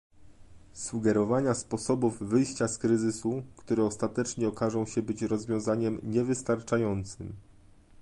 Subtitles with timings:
[0.73, 7.35] sugerowania sposobów wyjścia z kryzysu, które ostatecznie okażą się być rozwiązaniem niewystarczającym